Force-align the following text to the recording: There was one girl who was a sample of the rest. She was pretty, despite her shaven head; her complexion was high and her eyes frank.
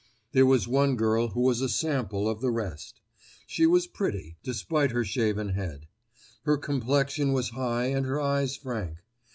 There 0.31 0.47
was 0.47 0.67
one 0.67 0.95
girl 0.95 1.27
who 1.27 1.41
was 1.41 1.61
a 1.61 1.69
sample 1.69 2.27
of 2.27 2.41
the 2.41 2.49
rest. 2.49 3.01
She 3.45 3.67
was 3.67 3.85
pretty, 3.85 4.35
despite 4.41 4.89
her 4.89 5.03
shaven 5.05 5.49
head; 5.49 5.85
her 6.41 6.57
complexion 6.57 7.33
was 7.33 7.49
high 7.49 7.85
and 7.89 8.07
her 8.07 8.19
eyes 8.19 8.55
frank. 8.55 8.97